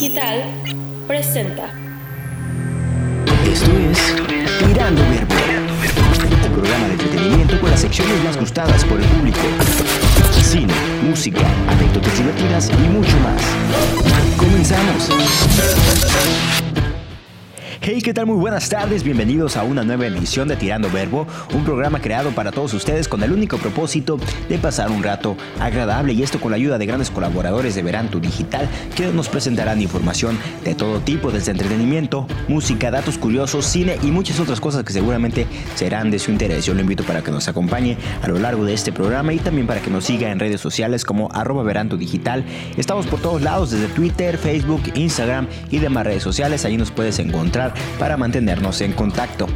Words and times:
Digital 0.00 0.42
presenta. 1.06 1.74
Esto 3.44 3.70
es 3.90 3.98
Tirando 4.66 5.02
Verbo, 5.02 5.34
un 6.46 6.52
programa 6.54 6.86
de 6.86 6.92
entretenimiento 6.94 7.60
con 7.60 7.70
las 7.70 7.80
secciones 7.80 8.24
más 8.24 8.38
gustadas 8.38 8.82
por 8.86 8.98
el 8.98 9.06
público. 9.06 9.40
Cine, 10.42 10.72
música, 11.02 11.46
anécdotas 11.68 12.16
divertidas 12.16 12.70
y 12.70 12.88
mucho 12.88 13.14
más. 13.18 13.42
Comenzamos. 14.38 15.10
Hey, 17.82 18.02
¿qué 18.02 18.12
tal? 18.12 18.26
Muy 18.26 18.36
buenas 18.36 18.68
tardes, 18.68 19.02
bienvenidos 19.02 19.56
a 19.56 19.64
una 19.64 19.82
nueva 19.82 20.06
emisión 20.06 20.48
de 20.48 20.56
Tirando 20.56 20.90
Verbo, 20.90 21.26
un 21.54 21.64
programa 21.64 21.98
creado 21.98 22.30
para 22.32 22.52
todos 22.52 22.74
ustedes 22.74 23.08
con 23.08 23.22
el 23.22 23.32
único 23.32 23.56
propósito 23.56 24.18
de 24.50 24.58
pasar 24.58 24.90
un 24.90 25.02
rato 25.02 25.34
agradable 25.58 26.12
y 26.12 26.22
esto 26.22 26.38
con 26.38 26.50
la 26.50 26.56
ayuda 26.56 26.76
de 26.76 26.84
grandes 26.84 27.10
colaboradores 27.10 27.74
de 27.74 27.82
Veranto 27.82 28.20
Digital 28.20 28.68
que 28.94 29.06
nos 29.06 29.30
presentarán 29.30 29.80
información 29.80 30.38
de 30.62 30.74
todo 30.74 31.00
tipo, 31.00 31.30
desde 31.30 31.52
entretenimiento, 31.52 32.26
música, 32.48 32.90
datos 32.90 33.16
curiosos, 33.16 33.64
cine 33.64 33.96
y 34.02 34.10
muchas 34.10 34.40
otras 34.40 34.60
cosas 34.60 34.84
que 34.84 34.92
seguramente 34.92 35.46
serán 35.74 36.10
de 36.10 36.18
su 36.18 36.30
interés. 36.30 36.66
Yo 36.66 36.74
lo 36.74 36.82
invito 36.82 37.02
para 37.04 37.22
que 37.22 37.30
nos 37.30 37.48
acompañe 37.48 37.96
a 38.20 38.28
lo 38.28 38.38
largo 38.38 38.66
de 38.66 38.74
este 38.74 38.92
programa 38.92 39.32
y 39.32 39.38
también 39.38 39.66
para 39.66 39.80
que 39.80 39.88
nos 39.88 40.04
siga 40.04 40.30
en 40.30 40.38
redes 40.38 40.60
sociales 40.60 41.06
como 41.06 41.30
arroba 41.32 41.64
Digital. 41.96 42.44
Estamos 42.76 43.06
por 43.06 43.22
todos 43.22 43.40
lados, 43.40 43.70
desde 43.70 43.86
Twitter, 43.86 44.36
Facebook, 44.36 44.82
Instagram 44.94 45.46
y 45.70 45.78
demás 45.78 46.04
redes 46.04 46.22
sociales, 46.22 46.66
ahí 46.66 46.76
nos 46.76 46.90
puedes 46.90 47.18
encontrar 47.18 47.69
para 47.98 48.16
mantenernos 48.16 48.80
en 48.80 48.92
contacto. 48.92 49.46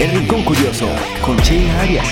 El 0.00 0.12
Rincón 0.12 0.44
Curioso 0.44 0.86
con 1.22 1.36
Sheila 1.38 1.80
Arias. 1.80 2.06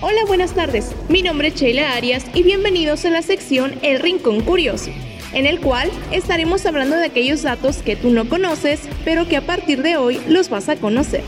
Hola, 0.00 0.24
buenas 0.26 0.54
tardes. 0.54 0.92
Mi 1.10 1.20
nombre 1.20 1.48
es 1.48 1.56
Sheila 1.56 1.92
Arias 1.92 2.24
y 2.32 2.42
bienvenidos 2.42 3.04
a 3.04 3.10
la 3.10 3.20
sección 3.20 3.74
El 3.82 4.00
Rincón 4.00 4.40
Curioso, 4.40 4.90
en 5.34 5.44
el 5.44 5.60
cual 5.60 5.90
estaremos 6.12 6.64
hablando 6.64 6.96
de 6.96 7.04
aquellos 7.04 7.42
datos 7.42 7.82
que 7.82 7.94
tú 7.94 8.08
no 8.08 8.26
conoces, 8.26 8.80
pero 9.04 9.28
que 9.28 9.36
a 9.36 9.44
partir 9.44 9.82
de 9.82 9.98
hoy 9.98 10.18
los 10.26 10.48
vas 10.48 10.70
a 10.70 10.76
conocer. 10.76 11.24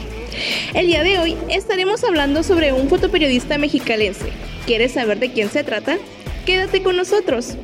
El 0.72 0.86
día 0.86 1.02
de 1.02 1.18
hoy 1.18 1.36
estaremos 1.50 2.04
hablando 2.04 2.42
sobre 2.42 2.72
un 2.72 2.88
fotoperiodista 2.88 3.58
mexicalense. 3.58 4.30
¿Quieres 4.64 4.92
saber 4.92 5.18
de 5.18 5.30
quién 5.30 5.50
se 5.50 5.62
trata? 5.62 5.98
Quédate 6.46 6.82
con 6.82 6.96
nosotros. 6.96 7.58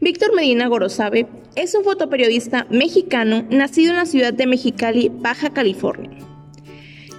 Víctor 0.00 0.34
Medina 0.34 0.68
Gorosabe 0.68 1.26
es 1.54 1.74
un 1.74 1.84
fotoperiodista 1.84 2.66
mexicano 2.70 3.44
nacido 3.50 3.90
en 3.90 3.96
la 3.96 4.06
ciudad 4.06 4.32
de 4.32 4.46
Mexicali, 4.46 5.10
Baja 5.12 5.50
California. 5.50 6.10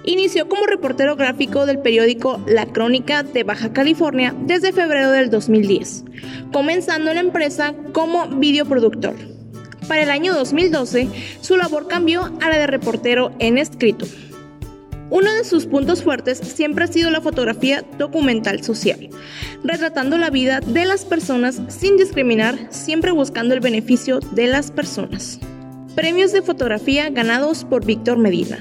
Inició 0.04 0.48
como 0.48 0.66
reportero 0.66 1.16
gráfico 1.16 1.66
del 1.66 1.80
periódico 1.80 2.40
La 2.46 2.66
Crónica 2.66 3.22
de 3.22 3.42
Baja 3.42 3.72
California 3.72 4.34
desde 4.46 4.72
febrero 4.72 5.10
del 5.10 5.28
2010, 5.28 6.04
comenzando 6.52 7.10
en 7.10 7.16
la 7.16 7.22
empresa 7.22 7.74
como 7.92 8.26
videoproductor. 8.28 9.14
Para 9.86 10.02
el 10.02 10.10
año 10.10 10.34
2012, 10.34 11.08
su 11.40 11.56
labor 11.56 11.88
cambió 11.88 12.32
a 12.40 12.48
la 12.48 12.58
de 12.58 12.66
reportero 12.66 13.32
en 13.38 13.58
escrito. 13.58 14.06
Uno 15.10 15.32
de 15.32 15.44
sus 15.44 15.66
puntos 15.66 16.02
fuertes 16.02 16.38
siempre 16.38 16.84
ha 16.84 16.88
sido 16.88 17.10
la 17.10 17.22
fotografía 17.22 17.82
documental 17.96 18.62
social, 18.62 19.08
retratando 19.64 20.18
la 20.18 20.28
vida 20.28 20.60
de 20.60 20.84
las 20.84 21.04
personas 21.06 21.62
sin 21.68 21.96
discriminar, 21.96 22.58
siempre 22.70 23.10
buscando 23.12 23.54
el 23.54 23.60
beneficio 23.60 24.20
de 24.32 24.48
las 24.48 24.70
personas. 24.70 25.40
Premios 25.94 26.32
de 26.32 26.42
fotografía 26.42 27.08
ganados 27.08 27.64
por 27.64 27.86
Víctor 27.86 28.18
Medina. 28.18 28.58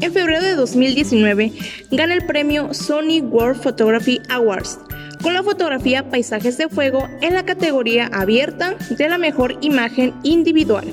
En 0.00 0.12
febrero 0.12 0.42
de 0.42 0.56
2019 0.56 1.52
gana 1.92 2.14
el 2.14 2.26
premio 2.26 2.74
Sony 2.74 3.20
World 3.22 3.62
Photography 3.62 4.20
Awards 4.28 4.78
con 5.22 5.34
la 5.34 5.42
fotografía 5.42 6.10
Paisajes 6.10 6.58
de 6.58 6.68
Fuego 6.68 7.08
en 7.22 7.34
la 7.34 7.44
categoría 7.44 8.08
abierta 8.12 8.74
de 8.90 9.08
la 9.08 9.18
mejor 9.18 9.56
imagen 9.60 10.14
individual. 10.22 10.92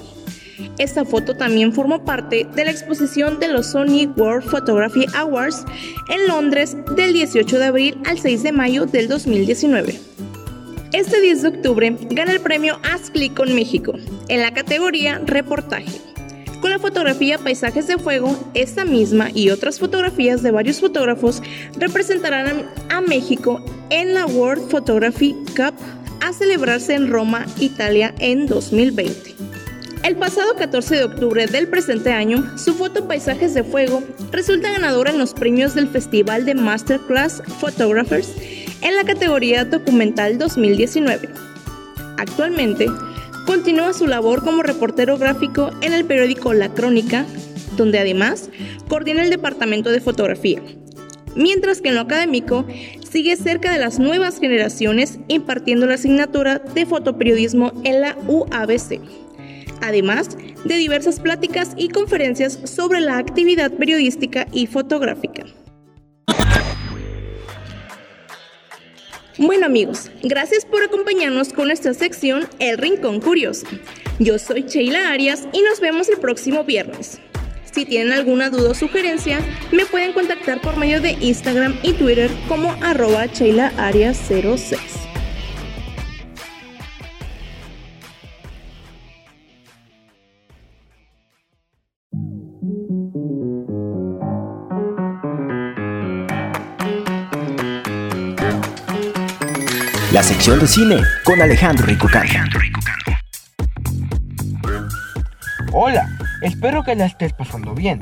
Esta 0.79 1.05
foto 1.05 1.35
también 1.35 1.71
formó 1.71 2.03
parte 2.03 2.47
de 2.55 2.65
la 2.65 2.71
exposición 2.71 3.39
de 3.39 3.47
los 3.47 3.67
Sony 3.67 4.07
World 4.17 4.49
Photography 4.49 5.05
Awards 5.13 5.65
en 6.09 6.27
Londres 6.27 6.75
del 6.95 7.13
18 7.13 7.59
de 7.59 7.65
abril 7.65 7.97
al 8.05 8.17
6 8.17 8.43
de 8.43 8.51
mayo 8.51 8.85
del 8.85 9.07
2019. 9.07 9.99
Este 10.93 11.21
10 11.21 11.41
de 11.41 11.47
octubre 11.47 11.97
gana 12.09 12.33
el 12.33 12.39
premio 12.39 12.79
ASCLI 12.83 13.29
con 13.29 13.53
México 13.53 13.93
en 14.27 14.41
la 14.41 14.53
categoría 14.53 15.21
Reportaje. 15.25 16.01
Con 16.59 16.69
la 16.69 16.79
fotografía 16.79 17.37
Paisajes 17.37 17.87
de 17.87 17.97
Fuego, 17.97 18.37
esta 18.53 18.85
misma 18.85 19.29
y 19.33 19.49
otras 19.49 19.79
fotografías 19.79 20.41
de 20.43 20.51
varios 20.51 20.79
fotógrafos 20.79 21.43
representarán 21.77 22.65
a 22.89 23.01
México 23.01 23.63
en 23.89 24.13
la 24.13 24.25
World 24.25 24.69
Photography 24.69 25.35
Cup 25.55 25.75
a 26.21 26.31
celebrarse 26.31 26.93
en 26.93 27.11
Roma, 27.11 27.45
Italia 27.59 28.15
en 28.19 28.47
2020. 28.47 29.52
El 30.03 30.17
pasado 30.17 30.53
14 30.57 30.97
de 30.97 31.03
octubre 31.05 31.47
del 31.47 31.69
presente 31.69 32.11
año, 32.11 32.57
su 32.57 32.73
foto 32.73 33.07
Paisajes 33.07 33.53
de 33.53 33.63
Fuego 33.63 34.03
resulta 34.31 34.69
ganadora 34.69 35.11
en 35.11 35.17
los 35.17 35.33
premios 35.33 35.75
del 35.75 35.87
Festival 35.87 36.43
de 36.43 36.55
Masterclass 36.55 37.41
Photographers 37.61 38.29
en 38.81 38.97
la 38.97 39.05
categoría 39.05 39.63
Documental 39.63 40.37
2019. 40.37 41.29
Actualmente, 42.17 42.87
continúa 43.45 43.93
su 43.93 44.05
labor 44.05 44.43
como 44.43 44.61
reportero 44.61 45.17
gráfico 45.17 45.71
en 45.81 45.93
el 45.93 46.03
periódico 46.03 46.53
La 46.53 46.73
Crónica, 46.73 47.25
donde 47.77 47.99
además 47.99 48.49
coordina 48.89 49.23
el 49.23 49.29
departamento 49.29 49.89
de 49.89 50.01
fotografía. 50.01 50.61
Mientras 51.33 51.79
que 51.79 51.89
en 51.89 51.95
lo 51.95 52.01
académico 52.01 52.65
sigue 53.09 53.37
cerca 53.37 53.71
de 53.71 53.79
las 53.79 53.99
nuevas 53.99 54.37
generaciones 54.37 55.19
impartiendo 55.29 55.85
la 55.85 55.93
asignatura 55.93 56.59
de 56.59 56.85
fotoperiodismo 56.85 57.71
en 57.85 58.01
la 58.01 58.17
UABC 58.27 59.22
además 59.87 60.37
de 60.65 60.75
diversas 60.75 61.19
pláticas 61.19 61.73
y 61.77 61.89
conferencias 61.89 62.59
sobre 62.63 62.99
la 63.01 63.17
actividad 63.17 63.71
periodística 63.71 64.47
y 64.51 64.67
fotográfica. 64.67 65.45
Bueno 69.37 69.65
amigos, 69.65 70.11
gracias 70.21 70.63
por 70.63 70.83
acompañarnos 70.83 71.53
con 71.53 71.71
esta 71.71 71.93
sección 71.93 72.47
El 72.59 72.77
Rincón 72.77 73.19
Curioso. 73.19 73.65
Yo 74.19 74.37
soy 74.37 74.61
Sheila 74.63 75.11
Arias 75.11 75.47
y 75.51 75.61
nos 75.63 75.79
vemos 75.79 76.07
el 76.07 76.17
próximo 76.17 76.63
viernes. 76.63 77.19
Si 77.73 77.85
tienen 77.85 78.13
alguna 78.13 78.51
duda 78.51 78.69
o 78.69 78.75
sugerencia, 78.75 79.39
me 79.71 79.87
pueden 79.87 80.13
contactar 80.13 80.61
por 80.61 80.77
medio 80.77 81.01
de 81.01 81.17
Instagram 81.19 81.75
y 81.81 81.93
Twitter 81.93 82.29
como 82.47 82.71
arroba 82.83 83.25
Arias06. 83.25 85.02
La 100.23 100.29
sección 100.29 100.57
de 100.57 100.67
cine 100.67 101.01
con 101.25 101.41
Alejandro 101.41 101.85
Ricucano. 101.85 102.29
Hola, 105.73 106.07
espero 106.41 106.81
que 106.81 106.95
la 106.95 107.07
estés 107.07 107.33
pasando 107.33 107.73
bien. 107.73 107.99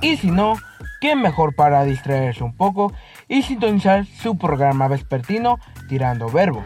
Y 0.00 0.16
si 0.16 0.32
no, 0.32 0.56
qué 1.00 1.14
mejor 1.14 1.54
para 1.54 1.84
distraerse 1.84 2.42
un 2.42 2.56
poco 2.56 2.92
y 3.28 3.42
sintonizar 3.42 4.04
su 4.04 4.36
programa 4.36 4.88
vespertino 4.88 5.60
Tirando 5.88 6.28
Verbo. 6.28 6.64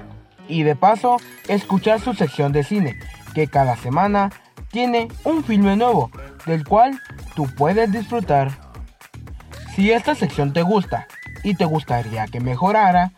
Y 0.48 0.62
de 0.62 0.74
paso, 0.74 1.18
escuchar 1.48 2.00
su 2.00 2.14
sección 2.14 2.52
de 2.52 2.64
cine, 2.64 2.98
que 3.34 3.46
cada 3.46 3.76
semana 3.76 4.30
tiene 4.70 5.08
un 5.24 5.44
filme 5.44 5.76
nuevo, 5.76 6.10
del 6.46 6.64
cual 6.64 6.98
tú 7.36 7.46
puedes 7.58 7.92
disfrutar. 7.92 8.52
Si 9.76 9.92
esta 9.92 10.14
sección 10.14 10.54
te 10.54 10.62
gusta 10.62 11.06
y 11.42 11.56
te 11.56 11.66
gustaría 11.66 12.24
que 12.26 12.40
mejorara 12.40 13.12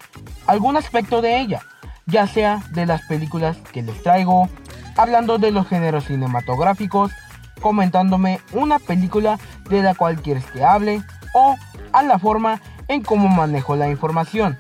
algún 0.49 0.77
aspecto 0.77 1.23
de 1.23 1.39
ella, 1.39 1.63
ya 2.07 2.27
sea 2.27 2.63
de 2.71 2.87
las 2.87 3.03
películas 3.03 3.57
que 3.73 3.83
les 3.83 4.03
traigo, 4.03 4.49
hablando 4.97 5.39
de 5.39 5.51
los 5.51 5.69
géneros 5.69 6.05
cinematográficos, 6.05 7.13
comentándome 7.61 8.41
una 8.53 8.79
película 8.79 9.39
de 9.69 9.83
la 9.83 9.95
cual 9.95 10.23
quieres 10.23 10.47
que 10.47 10.65
hable 10.65 11.03
o 11.35 11.57
a 11.93 12.03
la 12.03 12.19
forma 12.19 12.61
en 12.89 13.03
cómo 13.03 13.29
manejo 13.29 13.77
la 13.77 13.89
información. 13.89 14.59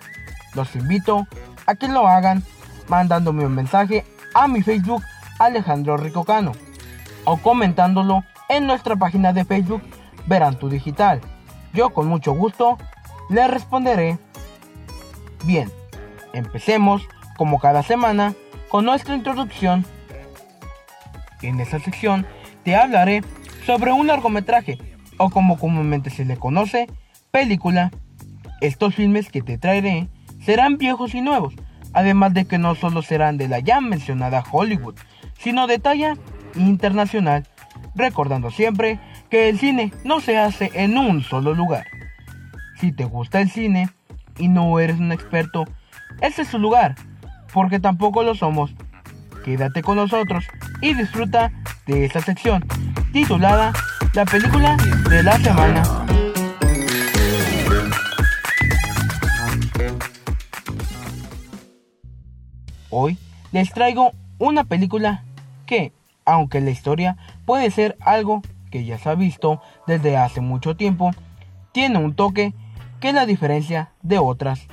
Los 0.54 0.74
invito 0.74 1.26
a 1.66 1.74
que 1.74 1.88
lo 1.88 2.08
hagan 2.08 2.42
mandándome 2.88 3.46
un 3.46 3.54
mensaje 3.54 4.04
a 4.34 4.48
mi 4.48 4.62
Facebook 4.62 5.02
Alejandro 5.38 5.96
Ricocano 5.96 6.52
o 7.24 7.36
comentándolo 7.36 8.24
en 8.48 8.66
nuestra 8.66 8.96
página 8.96 9.32
de 9.32 9.44
Facebook 9.44 9.82
Verán 10.26 10.58
tu 10.58 10.68
Digital. 10.68 11.20
Yo 11.72 11.90
con 11.90 12.06
mucho 12.06 12.32
gusto 12.32 12.78
le 13.28 13.46
responderé. 13.48 14.18
Bien, 15.44 15.70
empecemos 16.32 17.06
como 17.36 17.58
cada 17.58 17.82
semana 17.82 18.34
con 18.68 18.84
nuestra 18.84 19.14
introducción. 19.14 19.84
En 21.42 21.60
esta 21.60 21.78
sección 21.78 22.26
te 22.64 22.76
hablaré 22.76 23.22
sobre 23.64 23.92
un 23.92 24.06
largometraje 24.06 24.78
o 25.18 25.30
como 25.30 25.58
comúnmente 25.58 26.10
se 26.10 26.24
le 26.24 26.36
conoce, 26.36 26.86
película. 27.30 27.90
Estos 28.60 28.94
filmes 28.94 29.30
que 29.30 29.42
te 29.42 29.58
traeré 29.58 30.08
serán 30.40 30.78
viejos 30.78 31.14
y 31.14 31.20
nuevos, 31.20 31.54
además 31.92 32.32
de 32.34 32.46
que 32.46 32.58
no 32.58 32.74
solo 32.74 33.02
serán 33.02 33.36
de 33.36 33.48
la 33.48 33.60
ya 33.60 33.80
mencionada 33.80 34.44
Hollywood, 34.50 34.96
sino 35.38 35.66
de 35.66 35.78
talla 35.78 36.14
internacional, 36.54 37.46
recordando 37.94 38.50
siempre 38.50 38.98
que 39.30 39.48
el 39.48 39.58
cine 39.58 39.92
no 40.04 40.20
se 40.20 40.38
hace 40.38 40.70
en 40.74 40.96
un 40.96 41.22
solo 41.22 41.54
lugar. 41.54 41.86
Si 42.80 42.92
te 42.92 43.04
gusta 43.04 43.40
el 43.40 43.50
cine 43.50 43.90
y 44.38 44.48
no 44.48 44.78
eres 44.78 44.98
un 44.98 45.12
experto, 45.12 45.64
ese 46.20 46.42
es 46.42 46.48
su 46.48 46.58
lugar, 46.58 46.94
porque 47.56 47.80
tampoco 47.80 48.22
lo 48.22 48.34
somos. 48.34 48.74
Quédate 49.42 49.80
con 49.80 49.96
nosotros 49.96 50.44
y 50.82 50.92
disfruta 50.92 51.50
de 51.86 52.04
esta 52.04 52.20
sección 52.20 52.62
titulada 53.14 53.72
La 54.12 54.26
película 54.26 54.76
de 55.08 55.22
la 55.22 55.38
semana. 55.38 55.82
Hoy 62.90 63.16
les 63.52 63.72
traigo 63.72 64.12
una 64.38 64.64
película 64.64 65.24
que, 65.64 65.94
aunque 66.26 66.60
la 66.60 66.68
historia 66.68 67.16
puede 67.46 67.70
ser 67.70 67.96
algo 68.02 68.42
que 68.70 68.84
ya 68.84 68.98
se 68.98 69.08
ha 69.08 69.14
visto 69.14 69.62
desde 69.86 70.18
hace 70.18 70.42
mucho 70.42 70.76
tiempo, 70.76 71.12
tiene 71.72 71.96
un 72.00 72.14
toque 72.14 72.52
que 73.00 73.14
la 73.14 73.24
diferencia 73.24 73.92
de 74.02 74.18
otras. 74.18 74.68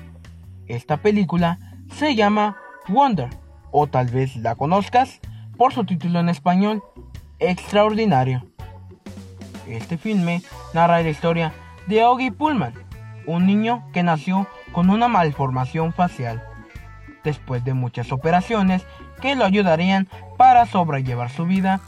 Esta 0.68 0.98
película 0.98 1.60
se 1.90 2.16
llama 2.16 2.58
Wonder, 2.88 3.30
o 3.72 3.88
tal 3.88 4.08
vez 4.08 4.36
la 4.36 4.56
conozcas 4.56 5.20
por 5.58 5.74
su 5.74 5.86
título 5.86 6.20
en 6.20 6.30
español, 6.30 6.84
Extraordinario. 7.40 8.46
Este 9.68 9.98
filme 9.98 10.42
narra 10.74 11.02
la 11.02 11.10
historia 11.10 11.54
de 11.88 12.04
Oggy 12.04 12.32
Pullman, 12.32 12.74
un 13.26 13.46
niño 13.46 13.84
que 13.94 14.04
nació 14.04 14.48
con 14.74 14.90
una 14.90 15.08
malformación 15.08 15.94
facial. 15.94 16.44
Después 17.24 17.64
de 17.64 17.74
muchas 17.74 18.12
operaciones 18.12 18.86
que 19.22 19.36
lo 19.36 19.46
ayudarían 19.46 20.10
para 20.38 20.66
sobrellevar 20.66 21.30
su 21.30 21.46
vida, 21.46 21.80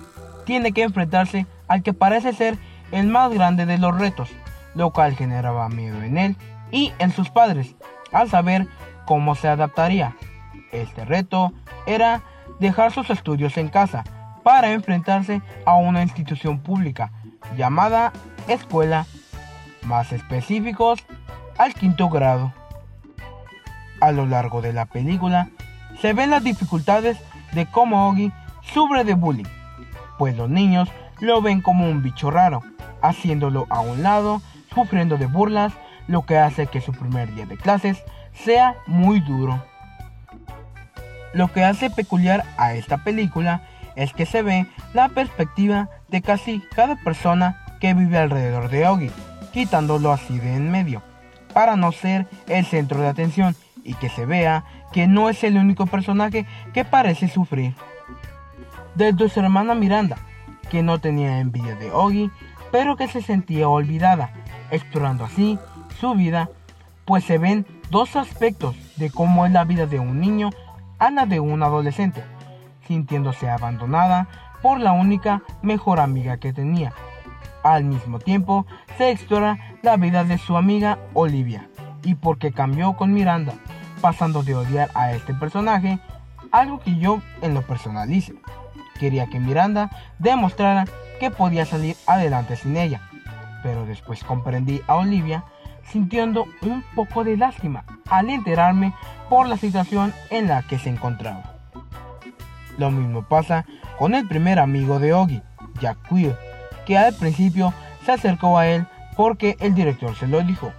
tiene 0.46 0.72
que 0.72 0.84
enfrentarse 0.84 1.46
al 1.68 1.84
que 1.84 1.94
parece 1.94 2.32
ser 2.32 2.58
el 2.92 3.08
más 3.08 3.34
grande 3.34 3.66
de 3.66 3.78
los 3.78 3.98
retos, 3.98 4.30
lo 4.76 4.92
cual 4.92 5.16
generaba 5.16 5.68
miedo 5.68 6.02
en 6.04 6.18
él 6.18 6.38
y 6.72 6.94
en 7.00 7.12
sus 7.12 7.30
padres, 7.30 7.76
al 8.14 8.30
saber 8.30 8.68
cómo 9.06 9.36
se 9.36 9.50
adaptaría. 9.50 10.16
Este 10.82 11.06
reto 11.06 11.54
era 11.86 12.22
dejar 12.60 12.92
sus 12.92 13.10
estudios 13.10 13.56
en 13.58 13.70
casa 13.70 14.04
para 14.44 14.72
enfrentarse 14.72 15.42
a 15.66 15.76
una 15.76 16.04
institución 16.04 16.60
pública 16.60 17.12
llamada 17.56 18.12
escuela, 18.48 19.06
más 19.84 20.12
específicos 20.12 21.04
al 21.58 21.74
quinto 21.74 22.10
grado. 22.10 22.54
A 24.02 24.12
lo 24.12 24.26
largo 24.26 24.62
de 24.62 24.74
la 24.74 24.86
película 24.86 25.50
se 26.02 26.12
ven 26.12 26.30
las 26.30 26.44
dificultades 26.44 27.18
de 27.54 27.66
cómo 27.66 28.10
Oggy 28.10 28.34
sufre 28.62 29.06
de 29.06 29.14
bullying, 29.14 29.46
pues 30.18 30.36
los 30.36 30.50
niños 30.50 30.90
lo 31.22 31.42
ven 31.42 31.62
como 31.62 31.90
un 31.90 32.04
bicho 32.04 32.32
raro, 32.32 32.62
haciéndolo 33.02 33.66
a 33.70 33.80
un 33.80 34.04
lado, 34.04 34.42
sufriendo 34.74 35.18
de 35.18 35.28
burlas, 35.28 35.72
lo 36.08 36.26
que 36.26 36.38
hace 36.38 36.68
que 36.68 36.82
su 36.82 36.92
primer 36.92 37.34
día 37.34 37.46
de 37.46 37.56
clases 37.56 38.04
sea 38.34 38.76
muy 38.86 39.22
duro. 39.22 39.64
Lo 41.36 41.50
que 41.52 41.66
hace 41.66 41.90
peculiar 41.90 42.46
a 42.58 42.76
esta 42.76 43.04
película 43.04 43.62
es 43.98 44.14
que 44.14 44.26
se 44.26 44.42
ve 44.42 44.68
la 44.94 45.10
perspectiva 45.10 45.90
de 46.08 46.22
casi 46.22 46.64
cada 46.74 46.96
persona 46.96 47.62
que 47.82 47.94
vive 47.94 48.18
alrededor 48.18 48.70
de 48.70 48.88
Oggy, 48.88 49.12
quitándolo 49.52 50.14
así 50.14 50.40
de 50.40 50.56
en 50.56 50.72
medio, 50.72 51.04
para 51.54 51.76
no 51.76 51.92
ser 51.92 52.26
el 52.48 52.66
centro 52.66 53.02
de 53.02 53.10
atención 53.10 53.54
y 53.84 53.96
que 53.96 54.08
se 54.08 54.26
vea 54.26 54.64
que 54.94 55.08
no 55.08 55.30
es 55.30 55.44
el 55.44 55.58
único 55.58 55.88
personaje 55.88 56.46
que 56.74 56.86
parece 56.86 57.28
sufrir. 57.28 57.76
Desde 58.96 59.28
su 59.28 59.42
hermana 59.42 59.76
Miranda, 59.76 60.16
que 60.70 60.84
no 60.84 61.00
tenía 61.00 61.40
envidia 61.40 61.76
de 61.76 61.92
Oggy, 61.92 62.32
pero 62.72 62.96
que 62.96 63.10
se 63.10 63.22
sentía 63.22 63.68
olvidada, 63.68 64.32
explorando 64.72 65.26
así 65.26 65.60
su 66.00 66.16
vida, 66.16 66.50
pues 67.04 67.26
se 67.26 67.38
ven 67.38 67.66
dos 67.90 68.16
aspectos 68.16 68.78
de 68.96 69.10
cómo 69.10 69.46
es 69.46 69.52
la 69.52 69.66
vida 69.66 69.86
de 69.86 70.00
un 70.00 70.22
niño 70.22 70.50
a 71.00 71.12
la 71.12 71.26
de 71.26 71.40
un 71.40 71.64
adolescente, 71.64 72.24
sintiéndose 72.88 73.50
abandonada 73.50 74.28
por 74.62 74.80
la 74.80 74.92
única 74.92 75.42
mejor 75.62 76.00
amiga 76.00 76.38
que 76.38 76.54
tenía. 76.54 76.94
Al 77.64 77.84
mismo 77.84 78.20
tiempo, 78.20 78.66
se 78.98 79.12
explora 79.12 79.78
la 79.82 79.98
vida 79.98 80.24
de 80.24 80.38
su 80.38 80.56
amiga 80.58 81.00
Olivia 81.14 81.70
y 82.04 82.16
por 82.16 82.38
qué 82.38 82.52
cambió 82.52 82.94
con 82.94 83.14
Miranda, 83.14 83.54
pasando 84.02 84.44
de 84.44 84.56
odiar 84.56 84.90
a 84.94 85.12
este 85.12 85.34
personaje, 85.34 86.00
algo 86.52 86.80
que 86.80 86.98
yo 86.98 87.22
en 87.42 87.54
lo 87.54 87.64
personal 87.64 88.12
hice. 88.14 88.36
Quería 89.00 89.28
que 89.28 89.40
Miranda 89.40 89.90
demostrara 90.20 90.86
que 91.20 91.32
podía 91.32 91.66
salir 91.66 91.96
adelante 92.08 92.56
sin 92.56 92.78
ella, 92.78 93.02
pero 93.64 93.86
después 93.86 94.24
comprendí 94.24 94.82
a 94.88 94.96
Olivia 94.96 95.44
sintiendo 95.92 96.46
un 96.62 96.84
poco 96.96 97.24
de 97.24 97.38
lástima 97.38 97.84
al 98.10 98.30
enterarme 98.30 98.94
por 99.30 99.48
la 99.48 99.58
situación 99.58 100.14
en 100.30 100.48
la 100.48 100.64
que 100.64 100.80
se 100.80 100.90
encontraba. 100.90 101.56
Lo 102.78 102.92
mismo 102.92 103.24
pasa 103.24 103.66
con 103.98 104.14
el 104.16 104.28
primer 104.28 104.60
amigo 104.60 105.00
de 105.00 105.14
Oggy, 105.14 105.42
Jack 105.80 105.98
Queer, 106.10 106.38
que 106.86 106.98
al 106.98 107.14
principio 107.14 107.74
se 108.06 108.12
acercó 108.12 108.58
a 108.58 108.68
él 108.68 108.86
porque 109.16 109.56
el 109.60 109.74
director 109.74 110.16
se 110.16 110.28
lo 110.28 110.42
dijo. 110.42 110.72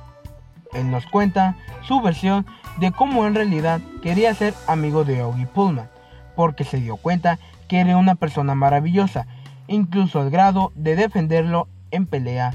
Él 0.72 0.90
nos 0.90 1.06
cuenta 1.06 1.56
su 1.82 2.00
versión 2.00 2.46
de 2.78 2.92
cómo 2.92 3.26
en 3.26 3.34
realidad 3.34 3.80
quería 4.02 4.34
ser 4.34 4.54
amigo 4.66 5.04
de 5.04 5.22
Oggy 5.22 5.46
Pullman, 5.46 5.88
porque 6.34 6.64
se 6.64 6.78
dio 6.78 6.96
cuenta 6.96 7.38
que 7.68 7.80
era 7.80 7.96
una 7.96 8.14
persona 8.14 8.54
maravillosa, 8.54 9.26
incluso 9.66 10.20
al 10.20 10.30
grado 10.30 10.72
de 10.74 10.96
defenderlo 10.96 11.68
en 11.90 12.06
pelea. 12.06 12.52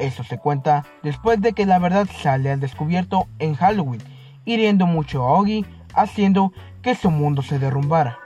Eso 0.00 0.24
se 0.24 0.38
cuenta 0.38 0.86
después 1.02 1.42
de 1.42 1.52
que 1.52 1.66
la 1.66 1.78
verdad 1.78 2.08
sale 2.22 2.50
al 2.50 2.58
descubierto 2.58 3.28
en 3.38 3.54
Halloween, 3.54 4.02
hiriendo 4.46 4.86
mucho 4.86 5.22
a 5.22 5.32
Oggy, 5.34 5.66
haciendo 5.94 6.54
que 6.80 6.94
su 6.94 7.10
mundo 7.10 7.42
se 7.42 7.58
derrumbara. 7.58 8.18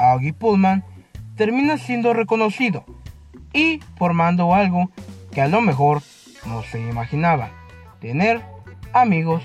Oggy 0.00 0.32
Pullman 0.32 0.84
termina 1.36 1.78
siendo 1.78 2.12
reconocido 2.12 2.84
y 3.52 3.78
formando 3.96 4.52
algo 4.52 4.90
que 5.32 5.42
a 5.42 5.48
lo 5.48 5.60
mejor 5.60 6.02
no 6.44 6.62
se 6.64 6.80
imaginaba, 6.80 7.50
tener 8.00 8.42
amigos. 8.92 9.44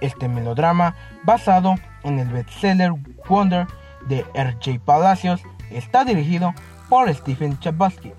Este 0.00 0.28
melodrama, 0.28 0.94
basado 1.24 1.74
en 2.04 2.18
el 2.18 2.28
bestseller 2.28 2.92
Wonder 3.28 3.66
de 4.08 4.24
R.J. 4.34 4.82
Palacios, 4.82 5.42
está 5.70 6.04
dirigido 6.04 6.54
por 6.88 7.12
Stephen 7.14 7.58
Chbosky. 7.58 8.14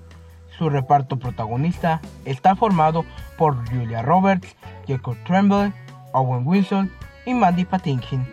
Su 0.58 0.68
reparto 0.68 1.20
protagonista 1.20 2.00
está 2.24 2.56
formado 2.56 3.04
por 3.36 3.54
Julia 3.70 4.02
Roberts, 4.02 4.56
Jacob 4.88 5.16
Tremblay, 5.24 5.72
Owen 6.12 6.44
Wilson 6.44 6.90
y 7.26 7.34
Mandy 7.34 7.64
Patinkin. 7.64 8.26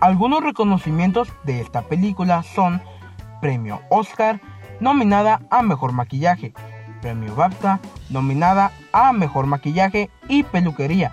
Algunos 0.00 0.44
reconocimientos 0.44 1.32
de 1.44 1.62
esta 1.62 1.82
película 1.82 2.42
son 2.42 2.82
Premio 3.40 3.80
Oscar, 3.88 4.40
nominada 4.78 5.40
a 5.50 5.62
Mejor 5.62 5.92
Maquillaje, 5.92 6.52
Premio 7.00 7.34
BAFTA, 7.34 7.80
nominada 8.10 8.70
a 8.92 9.14
Mejor 9.14 9.46
Maquillaje 9.46 10.10
y 10.28 10.42
Peluquería, 10.42 11.12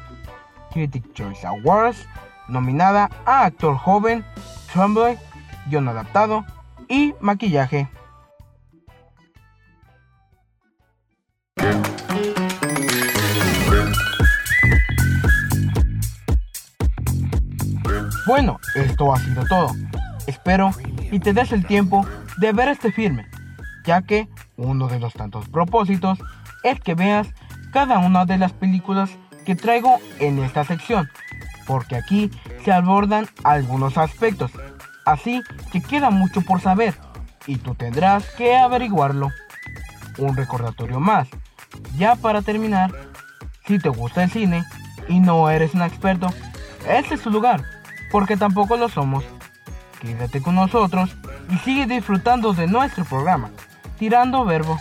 Critic 0.74 1.14
Choice 1.14 1.48
Awards, 1.48 2.06
nominada 2.50 3.10
a 3.26 3.46
Actor 3.46 3.78
Joven, 3.78 4.26
Tremblay, 4.74 5.18
Guión 5.68 5.88
Adaptado 5.88 6.46
y 6.90 7.14
Maquillaje. 7.22 7.88
Bueno, 18.28 18.60
esto 18.76 19.14
ha 19.14 19.20
sido 19.20 19.46
todo. 19.46 19.72
Espero 20.28 20.72
y 21.12 21.20
te 21.22 21.32
des 21.32 21.54
el 21.54 21.66
tiempo 21.66 22.06
de 22.40 22.52
ver 22.52 22.68
este 22.68 22.92
filme, 22.92 23.26
ya 23.86 24.02
que 24.02 24.28
uno 24.58 24.90
de 24.90 25.00
los 25.00 25.14
tantos 25.14 25.48
propósitos 25.48 26.20
es 26.62 26.78
que 26.82 26.94
veas 26.94 27.30
cada 27.72 28.00
una 28.00 28.26
de 28.26 28.38
las 28.38 28.52
películas 28.52 29.12
que 29.46 29.56
traigo 29.56 30.00
en 30.20 30.40
esta 30.40 30.66
sección, 30.66 31.10
porque 31.66 31.96
aquí 31.96 32.30
se 32.66 32.74
abordan 32.74 33.28
algunos 33.46 33.98
aspectos, 33.98 34.52
así 35.06 35.42
que 35.72 35.82
queda 35.82 36.10
mucho 36.10 36.42
por 36.42 36.60
saber 36.60 36.96
y 37.46 37.56
tú 37.56 37.76
tendrás 37.76 38.30
que 38.32 38.58
averiguarlo. 38.58 39.30
Un 40.18 40.36
recordatorio 40.36 41.00
más, 41.00 41.30
ya 41.98 42.18
para 42.18 42.42
terminar, 42.42 42.92
si 43.66 43.80
te 43.80 43.88
gusta 43.88 44.24
el 44.24 44.32
cine 44.32 44.66
y 45.08 45.22
no 45.22 45.50
eres 45.50 45.74
un 45.74 45.82
experto, 45.82 46.28
este 46.90 47.16
es 47.16 47.22
su 47.22 47.30
lugar, 47.30 47.64
porque 48.12 48.38
tampoco 48.38 48.78
lo 48.78 48.90
somos. 48.90 49.24
Quédate 50.00 50.42
con 50.42 50.56
nosotros 50.56 51.16
y 51.50 51.58
sigue 51.60 51.86
disfrutando 51.86 52.54
de 52.54 52.68
nuestro 52.68 53.04
programa, 53.06 53.50
Tirando 53.98 54.46
Verbo. 54.46 54.80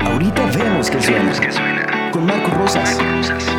Ahorita 0.00 0.46
vemos 0.56 0.90
que 0.90 1.02
suena. 1.02 2.10
Con 2.12 2.26
Marco 2.26 2.50
Rosas. 2.50 3.53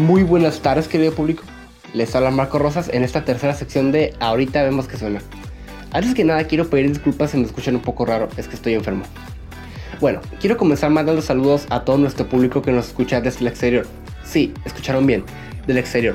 Muy 0.00 0.22
buenas 0.22 0.60
tardes, 0.60 0.88
querido 0.88 1.12
público. 1.12 1.42
Les 1.92 2.16
habla 2.16 2.30
Marco 2.30 2.58
Rosas 2.58 2.88
en 2.90 3.04
esta 3.04 3.26
tercera 3.26 3.52
sección 3.52 3.92
de 3.92 4.14
Ahorita 4.18 4.62
vemos 4.62 4.88
que 4.88 4.96
suena. 4.96 5.20
Antes 5.92 6.14
que 6.14 6.24
nada, 6.24 6.44
quiero 6.44 6.70
pedir 6.70 6.88
disculpas 6.88 7.32
si 7.32 7.36
me 7.36 7.44
escuchan 7.44 7.76
un 7.76 7.82
poco 7.82 8.06
raro, 8.06 8.30
es 8.38 8.48
que 8.48 8.54
estoy 8.54 8.72
enfermo. 8.72 9.04
Bueno, 10.00 10.22
quiero 10.40 10.56
comenzar 10.56 10.88
mandando 10.88 11.20
saludos 11.20 11.66
a 11.68 11.84
todo 11.84 11.98
nuestro 11.98 12.26
público 12.26 12.62
que 12.62 12.72
nos 12.72 12.86
escucha 12.86 13.20
desde 13.20 13.40
el 13.40 13.48
exterior. 13.48 13.86
Sí, 14.24 14.54
escucharon 14.64 15.06
bien, 15.06 15.22
del 15.66 15.76
exterior. 15.76 16.14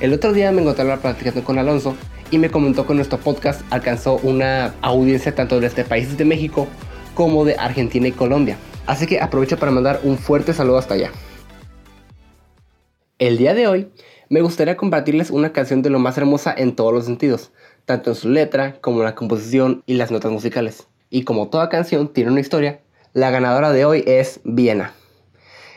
El 0.00 0.12
otro 0.12 0.32
día 0.32 0.50
me 0.50 0.62
encontraba 0.62 0.96
platicando 0.96 1.44
con 1.44 1.60
Alonso 1.60 1.94
y 2.32 2.38
me 2.38 2.50
comentó 2.50 2.84
que 2.84 2.94
nuestro 2.94 3.18
podcast 3.18 3.60
alcanzó 3.70 4.16
una 4.24 4.74
audiencia 4.82 5.32
tanto 5.36 5.60
desde 5.60 5.84
países 5.84 6.18
de 6.18 6.24
México 6.24 6.66
como 7.14 7.44
de 7.44 7.54
Argentina 7.60 8.08
y 8.08 8.12
Colombia. 8.12 8.56
Así 8.88 9.06
que 9.06 9.20
aprovecho 9.20 9.56
para 9.56 9.70
mandar 9.70 10.00
un 10.02 10.18
fuerte 10.18 10.52
saludo 10.52 10.78
hasta 10.78 10.94
allá. 10.94 11.12
El 13.20 13.38
día 13.38 13.54
de 13.54 13.68
hoy 13.68 13.92
me 14.28 14.40
gustaría 14.42 14.76
compartirles 14.76 15.30
una 15.30 15.52
canción 15.52 15.82
de 15.82 15.90
lo 15.90 16.00
más 16.00 16.18
hermosa 16.18 16.52
en 16.52 16.74
todos 16.74 16.92
los 16.92 17.04
sentidos, 17.04 17.52
tanto 17.84 18.10
en 18.10 18.16
su 18.16 18.28
letra 18.28 18.80
como 18.80 18.98
en 18.98 19.04
la 19.04 19.14
composición 19.14 19.84
y 19.86 19.94
las 19.94 20.10
notas 20.10 20.32
musicales. 20.32 20.88
Y 21.10 21.22
como 21.22 21.48
toda 21.48 21.68
canción 21.68 22.12
tiene 22.12 22.32
una 22.32 22.40
historia, 22.40 22.80
la 23.12 23.30
ganadora 23.30 23.72
de 23.72 23.84
hoy 23.84 24.02
es 24.04 24.40
Viena. 24.42 24.94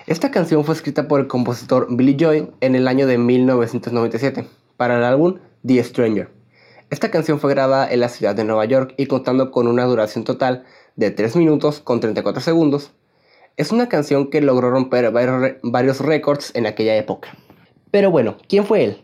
Esta 0.07 0.31
canción 0.31 0.65
fue 0.65 0.73
escrita 0.73 1.07
por 1.07 1.19
el 1.19 1.27
compositor 1.27 1.85
Billy 1.95 2.17
Joel 2.19 2.49
en 2.59 2.73
el 2.73 2.87
año 2.87 3.05
de 3.05 3.19
1997 3.19 4.47
para 4.75 4.97
el 4.97 5.03
álbum 5.03 5.37
The 5.63 5.83
Stranger. 5.83 6.31
Esta 6.89 7.11
canción 7.11 7.39
fue 7.39 7.51
grabada 7.51 7.87
en 7.87 7.99
la 7.99 8.09
ciudad 8.09 8.33
de 8.33 8.45
Nueva 8.45 8.65
York 8.65 8.95
y 8.97 9.05
contando 9.05 9.51
con 9.51 9.67
una 9.67 9.83
duración 9.83 10.23
total 10.23 10.63
de 10.95 11.11
3 11.11 11.35
minutos 11.35 11.81
con 11.81 11.99
34 11.99 12.41
segundos, 12.41 12.93
es 13.57 13.71
una 13.71 13.89
canción 13.89 14.29
que 14.29 14.39
logró 14.41 14.69
romper 14.69 15.11
varios 15.11 15.99
récords 15.99 16.51
en 16.55 16.67
aquella 16.67 16.95
época. 16.95 17.35
Pero 17.91 18.11
bueno, 18.11 18.37
¿quién 18.47 18.65
fue 18.65 18.83
él? 18.83 19.03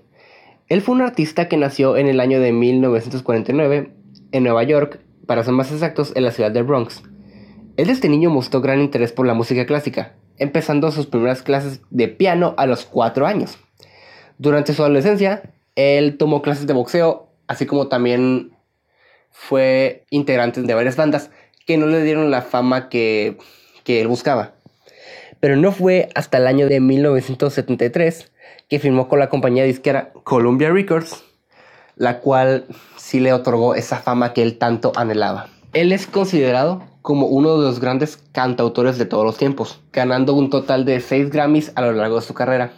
Él 0.69 0.81
fue 0.81 0.95
un 0.95 1.01
artista 1.01 1.49
que 1.49 1.57
nació 1.57 1.97
en 1.97 2.07
el 2.07 2.19
año 2.19 2.39
de 2.39 2.51
1949 2.51 3.91
en 4.31 4.43
Nueva 4.43 4.63
York, 4.63 4.99
para 5.25 5.43
ser 5.43 5.53
más 5.53 5.71
exactos, 5.71 6.13
en 6.15 6.23
la 6.23 6.31
ciudad 6.31 6.51
de 6.51 6.61
Bronx. 6.61 7.03
Él 7.77 7.87
desde 7.87 8.09
niño 8.09 8.29
mostró 8.29 8.61
gran 8.61 8.79
interés 8.79 9.11
por 9.11 9.25
la 9.25 9.33
música 9.33 9.65
clásica, 9.65 10.15
empezando 10.37 10.91
sus 10.91 11.07
primeras 11.07 11.41
clases 11.41 11.81
de 11.89 12.07
piano 12.07 12.53
a 12.57 12.65
los 12.65 12.85
4 12.85 13.25
años. 13.25 13.57
Durante 14.37 14.73
su 14.73 14.83
adolescencia, 14.83 15.53
él 15.75 16.17
tomó 16.17 16.41
clases 16.41 16.67
de 16.67 16.73
boxeo, 16.73 17.29
así 17.47 17.65
como 17.65 17.87
también 17.87 18.51
fue 19.31 20.05
integrante 20.11 20.61
de 20.61 20.73
varias 20.73 20.95
bandas 20.95 21.31
que 21.65 21.77
no 21.77 21.87
le 21.87 22.03
dieron 22.03 22.29
la 22.29 22.41
fama 22.41 22.89
que 22.89 23.37
que 23.83 24.01
él 24.01 24.07
buscaba. 24.07 24.53
Pero 25.39 25.55
no 25.55 25.71
fue 25.71 26.09
hasta 26.15 26.37
el 26.37 26.47
año 26.47 26.67
de 26.67 26.79
1973 26.79 28.31
que 28.69 28.79
firmó 28.79 29.07
con 29.07 29.19
la 29.19 29.29
compañía 29.29 29.63
disquera 29.63 30.11
Columbia 30.23 30.71
Records, 30.71 31.23
la 31.95 32.19
cual 32.19 32.65
sí 32.97 33.19
le 33.19 33.33
otorgó 33.33 33.75
esa 33.75 33.97
fama 33.97 34.33
que 34.33 34.41
él 34.41 34.57
tanto 34.57 34.93
anhelaba. 34.95 35.47
Él 35.73 35.91
es 35.91 36.07
considerado 36.07 36.83
como 37.01 37.27
uno 37.27 37.57
de 37.57 37.65
los 37.65 37.79
grandes 37.79 38.17
cantautores 38.31 38.97
de 38.97 39.05
todos 39.05 39.25
los 39.25 39.37
tiempos, 39.37 39.81
ganando 39.91 40.33
un 40.33 40.49
total 40.49 40.85
de 40.85 41.01
6 41.01 41.29
Grammys 41.29 41.71
a 41.75 41.81
lo 41.81 41.91
largo 41.91 42.15
de 42.15 42.21
su 42.25 42.33
carrera, 42.33 42.73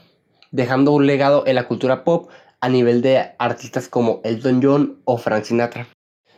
dejando 0.51 0.91
un 0.91 1.05
legado 1.05 1.43
en 1.45 1.55
la 1.55 1.67
cultura 1.67 2.03
pop 2.03 2.29
a 2.61 2.69
nivel 2.69 3.01
de 3.01 3.31
artistas 3.37 3.87
como 3.87 4.21
Elton 4.23 4.61
John 4.63 4.99
o 5.05 5.17
Frank 5.17 5.43
Sinatra. 5.43 5.87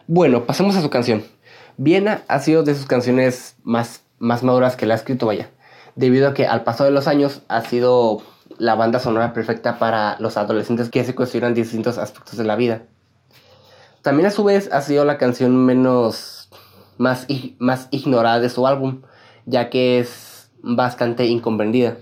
Bueno, 0.07 0.45
pasemos 0.45 0.75
a 0.75 0.81
su 0.81 0.89
canción. 0.89 1.23
Viena 1.77 2.23
ha 2.27 2.39
sido 2.39 2.63
de 2.63 2.75
sus 2.75 2.85
canciones 2.85 3.55
más 3.63 4.01
más 4.19 4.43
maduras 4.43 4.75
que 4.75 4.85
la 4.85 4.93
ha 4.93 4.97
escrito, 4.97 5.25
vaya. 5.25 5.49
Debido 5.95 6.29
a 6.29 6.33
que 6.33 6.45
al 6.45 6.63
paso 6.63 6.83
de 6.83 6.91
los 6.91 7.07
años 7.07 7.41
ha 7.47 7.61
sido 7.61 8.21
la 8.57 8.75
banda 8.75 8.99
sonora 8.99 9.33
perfecta 9.33 9.79
para 9.79 10.17
los 10.19 10.37
adolescentes 10.37 10.89
que 10.89 11.03
se 11.03 11.15
cuestionan 11.15 11.53
distintos 11.53 11.97
aspectos 11.97 12.37
de 12.37 12.43
la 12.43 12.55
vida. 12.55 12.83
También 14.01 14.27
a 14.27 14.31
su 14.31 14.43
vez 14.43 14.69
ha 14.71 14.81
sido 14.81 15.05
la 15.05 15.17
canción 15.17 15.55
menos 15.65 16.49
más, 16.97 17.27
más 17.59 17.87
ignorada 17.91 18.39
de 18.39 18.49
su 18.49 18.67
álbum, 18.67 19.01
ya 19.45 19.69
que 19.69 19.99
es 19.99 20.49
bastante 20.61 21.25
incomprendida. 21.25 21.97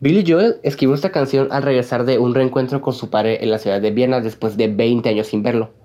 Billy 0.00 0.24
Joel 0.26 0.56
escribió 0.64 0.94
esta 0.94 1.12
canción 1.12 1.48
al 1.52 1.62
regresar 1.62 2.04
de 2.04 2.18
un 2.18 2.34
reencuentro 2.34 2.80
con 2.80 2.94
su 2.94 3.10
padre 3.10 3.44
en 3.44 3.50
la 3.50 3.58
ciudad 3.58 3.80
de 3.80 3.92
Viena 3.92 4.20
después 4.20 4.56
de 4.56 4.68
20 4.68 5.08
años 5.08 5.28
sin 5.28 5.42
verlo 5.42 5.81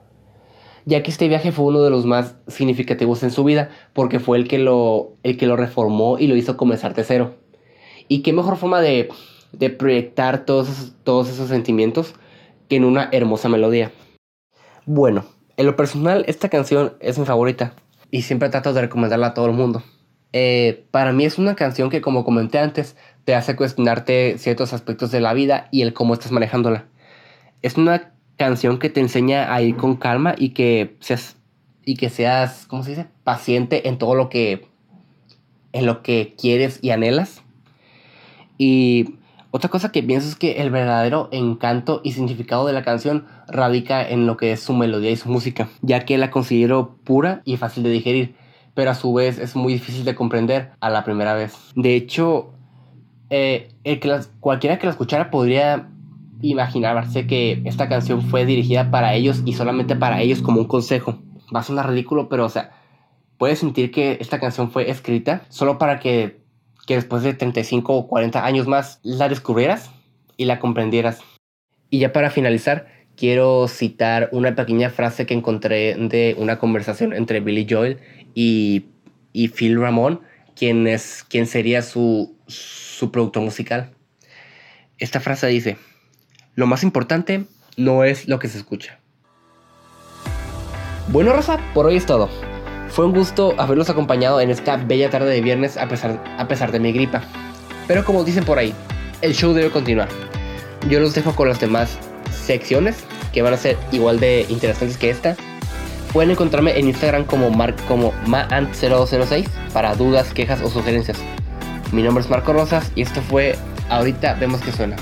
ya 0.87 1.03
que 1.03 1.11
este 1.11 1.27
viaje 1.27 1.51
fue 1.51 1.65
uno 1.65 1.83
de 1.83 1.89
los 1.89 2.05
más 2.05 2.35
significativos 2.47 3.21
en 3.21 3.31
su 3.31 3.43
vida, 3.43 3.69
porque 3.91 4.21
fue 4.21 4.37
el 4.37 4.47
que 4.47 4.57
lo, 4.57 5.17
el 5.21 5.37
que 5.37 5.45
lo 5.45 5.57
reformó 5.57 6.17
y 6.17 6.27
lo 6.27 6.37
hizo 6.37 6.55
comenzar 6.55 6.95
de 6.95 7.03
cero. 7.03 7.35
Y 8.07 8.21
qué 8.21 8.31
mejor 8.31 8.55
forma 8.55 8.79
de, 8.79 9.09
de 9.51 9.69
proyectar 9.69 10.45
todos 10.45 10.69
esos, 10.69 10.93
todos 11.03 11.29
esos 11.29 11.49
sentimientos 11.49 12.15
que 12.69 12.77
en 12.77 12.85
una 12.85 13.09
hermosa 13.11 13.49
melodía. 13.49 13.91
Bueno, 14.85 15.25
en 15.57 15.65
lo 15.65 15.75
personal 15.75 16.23
esta 16.25 16.47
canción 16.47 16.93
es 17.01 17.19
mi 17.19 17.25
favorita 17.25 17.73
y 18.09 18.21
siempre 18.21 18.47
trato 18.47 18.71
de 18.71 18.79
recomendarla 18.79 19.27
a 19.27 19.33
todo 19.33 19.47
el 19.47 19.51
mundo. 19.51 19.83
Eh, 20.31 20.85
para 20.91 21.11
mí 21.11 21.25
es 21.25 21.37
una 21.37 21.55
canción 21.55 21.89
que 21.89 21.99
como 21.99 22.23
comenté 22.23 22.59
antes 22.59 22.95
te 23.25 23.35
hace 23.35 23.57
cuestionarte 23.57 24.37
ciertos 24.37 24.71
aspectos 24.71 25.11
de 25.11 25.19
la 25.19 25.33
vida 25.33 25.67
y 25.69 25.81
el 25.81 25.91
cómo 25.91 26.13
estás 26.13 26.31
manejándola. 26.31 26.85
Es 27.61 27.75
una 27.75 28.13
canción 28.37 28.79
que 28.79 28.89
te 28.89 29.01
enseña 29.01 29.53
a 29.53 29.61
ir 29.61 29.75
con 29.75 29.95
calma 29.95 30.35
y 30.37 30.49
que 30.49 30.95
seas, 30.99 31.37
y 31.83 31.95
que 31.95 32.09
seas, 32.09 32.65
¿cómo 32.67 32.83
se 32.83 32.91
dice? 32.91 33.07
Paciente 33.23 33.87
en 33.89 33.97
todo 33.97 34.15
lo 34.15 34.29
que, 34.29 34.67
en 35.73 35.85
lo 35.85 36.03
que 36.03 36.35
quieres 36.39 36.79
y 36.81 36.91
anhelas. 36.91 37.41
Y 38.57 39.15
otra 39.51 39.69
cosa 39.69 39.91
que 39.91 40.03
pienso 40.03 40.27
es 40.27 40.35
que 40.35 40.61
el 40.61 40.69
verdadero 40.69 41.29
encanto 41.31 42.01
y 42.03 42.11
significado 42.11 42.67
de 42.67 42.73
la 42.73 42.83
canción 42.83 43.25
radica 43.47 44.07
en 44.07 44.27
lo 44.27 44.37
que 44.37 44.51
es 44.51 44.59
su 44.59 44.73
melodía 44.73 45.11
y 45.11 45.15
su 45.15 45.29
música, 45.29 45.69
ya 45.81 46.05
que 46.05 46.17
la 46.17 46.29
considero 46.29 46.95
pura 47.03 47.41
y 47.43 47.57
fácil 47.57 47.83
de 47.83 47.89
digerir, 47.89 48.35
pero 48.73 48.91
a 48.91 48.95
su 48.95 49.13
vez 49.13 49.39
es 49.39 49.55
muy 49.55 49.73
difícil 49.73 50.05
de 50.05 50.15
comprender 50.15 50.71
a 50.79 50.89
la 50.89 51.03
primera 51.03 51.33
vez. 51.33 51.55
De 51.75 51.95
hecho, 51.95 52.53
eh, 53.29 53.69
el 53.83 53.99
que 53.99 54.19
cualquiera 54.39 54.77
que 54.77 54.85
la 54.85 54.91
escuchara 54.91 55.31
podría 55.31 55.89
imaginarse 56.41 57.27
que 57.27 57.61
esta 57.65 57.89
canción 57.89 58.21
fue 58.21 58.45
dirigida 58.45 58.91
para 58.91 59.13
ellos 59.13 59.41
y 59.45 59.53
solamente 59.53 59.95
para 59.95 60.21
ellos 60.21 60.41
como 60.41 60.61
un 60.61 60.67
consejo. 60.67 61.19
Va 61.55 61.61
a 61.61 61.63
sonar 61.63 61.89
ridículo, 61.89 62.29
pero 62.29 62.45
o 62.45 62.49
sea, 62.49 62.71
puedes 63.37 63.59
sentir 63.59 63.91
que 63.91 64.17
esta 64.19 64.39
canción 64.39 64.71
fue 64.71 64.89
escrita 64.89 65.43
solo 65.49 65.77
para 65.77 65.99
que, 65.99 66.41
que 66.85 66.95
después 66.95 67.23
de 67.23 67.33
35 67.33 67.93
o 67.93 68.07
40 68.07 68.45
años 68.45 68.67
más 68.67 68.99
la 69.03 69.29
descubrieras 69.29 69.91
y 70.35 70.45
la 70.45 70.59
comprendieras. 70.59 71.21
Y 71.89 71.99
ya 71.99 72.11
para 72.11 72.29
finalizar, 72.29 72.87
quiero 73.15 73.67
citar 73.67 74.29
una 74.31 74.55
pequeña 74.55 74.89
frase 74.89 75.25
que 75.25 75.33
encontré 75.33 75.95
de 75.95 76.35
una 76.37 76.59
conversación 76.59 77.13
entre 77.13 77.39
Billy 77.39 77.65
Joel 77.69 77.99
y, 78.35 78.85
y 79.33 79.49
Phil 79.49 79.79
Ramón, 79.79 80.21
quien, 80.55 80.87
es, 80.87 81.23
quien 81.27 81.47
sería 81.47 81.81
su, 81.81 82.35
su 82.47 83.11
productor 83.11 83.43
musical. 83.43 83.91
Esta 84.99 85.19
frase 85.19 85.47
dice, 85.47 85.77
lo 86.57 86.65
más 86.65 86.81
importante 86.81 87.45
no 87.77 88.03
es 88.03 88.27
lo 88.27 88.39
que 88.39 88.47
se 88.47 88.57
escucha. 88.57 88.99
Bueno, 91.09 91.31
Rosa, 91.31 91.59
por 91.75 91.85
hoy 91.85 91.97
es 91.97 92.07
todo. 92.07 92.29
Fue 92.89 93.05
un 93.05 93.13
gusto 93.13 93.53
haberlos 93.59 93.91
acompañado 93.91 94.41
en 94.41 94.49
esta 94.49 94.75
bella 94.75 95.11
tarde 95.11 95.29
de 95.29 95.41
viernes 95.41 95.77
a 95.77 95.87
pesar, 95.87 96.21
a 96.37 96.47
pesar 96.47 96.71
de 96.71 96.79
mi 96.79 96.91
gripa. 96.91 97.21
Pero 97.87 98.03
como 98.03 98.23
dicen 98.23 98.43
por 98.43 98.57
ahí, 98.57 98.73
el 99.21 99.35
show 99.35 99.53
debe 99.53 99.69
continuar. 99.69 100.09
Yo 100.89 100.99
los 100.99 101.13
dejo 101.13 101.35
con 101.35 101.47
las 101.47 101.59
demás 101.59 101.99
secciones 102.31 103.03
que 103.31 103.43
van 103.43 103.53
a 103.53 103.57
ser 103.57 103.77
igual 103.91 104.19
de 104.19 104.47
interesantes 104.49 104.97
que 104.97 105.11
esta. 105.11 105.37
Pueden 106.11 106.31
encontrarme 106.31 106.79
en 106.79 106.87
Instagram 106.87 107.25
como, 107.25 107.51
como 107.87 108.13
maant0206 108.25 109.47
para 109.73 109.93
dudas, 109.93 110.33
quejas 110.33 110.61
o 110.63 110.71
sugerencias. 110.71 111.19
Mi 111.91 112.01
nombre 112.01 112.23
es 112.23 112.31
Marco 112.31 112.51
Rosas 112.51 112.91
y 112.95 113.03
esto 113.03 113.21
fue 113.21 113.55
Ahorita 113.89 114.33
vemos 114.33 114.59
que 114.61 114.71
suena. 114.71 114.97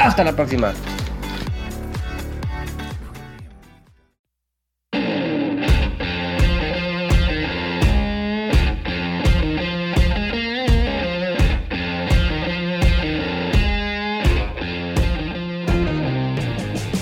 Hasta 0.00 0.24
la 0.24 0.32
próxima. 0.32 0.72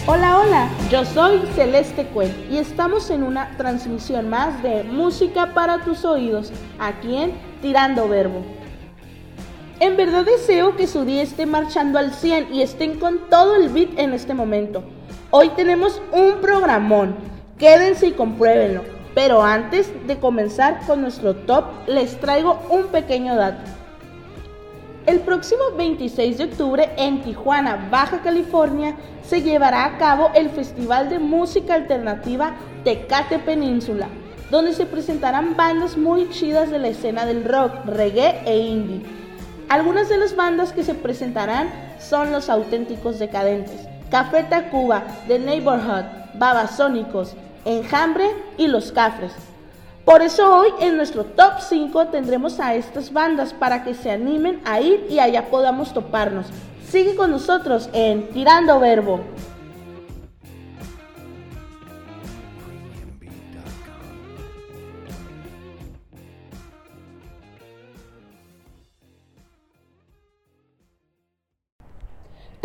Hola, 0.06 0.38
hola, 0.38 0.68
yo 0.90 1.04
soy 1.04 1.40
Celeste 1.54 2.04
Cuen 2.06 2.34
y 2.50 2.56
estamos 2.56 3.10
en 3.10 3.22
una 3.22 3.56
transmisión 3.56 4.28
más 4.28 4.60
de 4.64 4.82
Música 4.82 5.54
para 5.54 5.84
tus 5.84 6.04
oídos, 6.04 6.52
aquí 6.80 7.14
en 7.14 7.32
Tirando 7.62 8.08
Verbo. 8.08 8.57
En 9.80 9.96
verdad 9.96 10.24
deseo 10.24 10.74
que 10.74 10.88
su 10.88 11.04
día 11.04 11.22
esté 11.22 11.46
marchando 11.46 12.00
al 12.00 12.12
100 12.12 12.52
y 12.52 12.62
estén 12.62 12.98
con 12.98 13.30
todo 13.30 13.54
el 13.54 13.68
beat 13.68 13.96
en 13.96 14.12
este 14.12 14.34
momento. 14.34 14.82
Hoy 15.30 15.50
tenemos 15.50 16.02
un 16.12 16.40
programón, 16.40 17.14
quédense 17.58 18.08
y 18.08 18.12
compruébenlo. 18.12 18.82
Pero 19.14 19.40
antes 19.40 19.92
de 20.08 20.18
comenzar 20.18 20.80
con 20.84 21.02
nuestro 21.02 21.36
top, 21.36 21.64
les 21.86 22.18
traigo 22.18 22.58
un 22.70 22.88
pequeño 22.88 23.36
dato. 23.36 23.70
El 25.06 25.20
próximo 25.20 25.62
26 25.76 26.38
de 26.38 26.44
octubre 26.44 26.90
en 26.96 27.22
Tijuana, 27.22 27.88
Baja 27.88 28.20
California, 28.20 28.96
se 29.22 29.42
llevará 29.42 29.84
a 29.84 29.98
cabo 29.98 30.30
el 30.34 30.50
Festival 30.50 31.08
de 31.08 31.20
Música 31.20 31.74
Alternativa 31.74 32.56
Tecate 32.82 33.38
Península, 33.38 34.08
donde 34.50 34.72
se 34.72 34.86
presentarán 34.86 35.56
bandas 35.56 35.96
muy 35.96 36.28
chidas 36.30 36.68
de 36.68 36.80
la 36.80 36.88
escena 36.88 37.26
del 37.26 37.44
rock, 37.44 37.84
reggae 37.86 38.42
e 38.44 38.58
indie. 38.58 39.27
Algunas 39.68 40.08
de 40.08 40.16
las 40.16 40.34
bandas 40.34 40.72
que 40.72 40.82
se 40.82 40.94
presentarán 40.94 41.70
son 42.00 42.32
Los 42.32 42.48
Auténticos 42.48 43.18
Decadentes, 43.18 43.86
Café 44.10 44.44
Tacuba, 44.44 45.04
The 45.26 45.38
Neighborhood, 45.38 46.04
Babasónicos, 46.34 47.34
Enjambre 47.66 48.30
y 48.56 48.66
Los 48.66 48.92
Cafres. 48.92 49.32
Por 50.06 50.22
eso 50.22 50.56
hoy 50.56 50.68
en 50.80 50.96
nuestro 50.96 51.24
top 51.24 51.60
5 51.60 52.06
tendremos 52.06 52.60
a 52.60 52.74
estas 52.74 53.12
bandas 53.12 53.52
para 53.52 53.84
que 53.84 53.92
se 53.92 54.10
animen 54.10 54.62
a 54.64 54.80
ir 54.80 55.06
y 55.10 55.18
allá 55.18 55.50
podamos 55.50 55.92
toparnos. 55.92 56.46
Sigue 56.88 57.14
con 57.14 57.30
nosotros 57.30 57.90
en 57.92 58.30
Tirando 58.30 58.80
Verbo. 58.80 59.20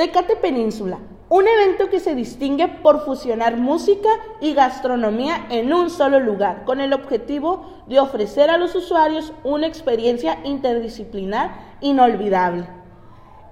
Tecate 0.03 0.35
Península, 0.35 0.99
un 1.29 1.47
evento 1.47 1.89
que 1.89 2.01
se 2.01 2.13
distingue 2.13 2.67
por 2.67 3.05
fusionar 3.05 3.55
música 3.55 4.09
y 4.41 4.53
gastronomía 4.53 5.47
en 5.49 5.73
un 5.73 5.89
solo 5.89 6.19
lugar, 6.19 6.65
con 6.65 6.81
el 6.81 6.91
objetivo 6.91 7.83
de 7.87 8.01
ofrecer 8.01 8.49
a 8.49 8.57
los 8.57 8.75
usuarios 8.75 9.31
una 9.45 9.65
experiencia 9.65 10.39
interdisciplinar 10.43 11.77
inolvidable. 11.79 12.67